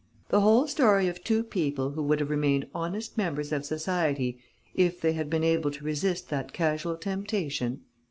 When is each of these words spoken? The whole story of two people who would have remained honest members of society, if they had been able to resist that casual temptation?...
The 0.29 0.41
whole 0.41 0.65
story 0.67 1.07
of 1.09 1.23
two 1.23 1.43
people 1.43 1.91
who 1.91 2.01
would 2.01 2.19
have 2.21 2.31
remained 2.31 2.65
honest 2.73 3.19
members 3.19 3.51
of 3.51 3.67
society, 3.67 4.39
if 4.73 4.99
they 4.99 5.13
had 5.13 5.29
been 5.29 5.43
able 5.43 5.69
to 5.69 5.85
resist 5.85 6.29
that 6.29 6.53
casual 6.53 6.97
temptation?... 6.97 7.81